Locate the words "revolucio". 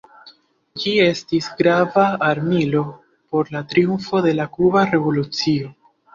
4.97-5.71